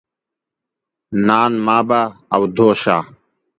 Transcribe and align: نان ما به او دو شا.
نان 1.27 1.51
ما 1.65 1.77
به 1.87 2.01
او 2.35 2.41
دو 2.55 2.67
شا. 2.81 2.97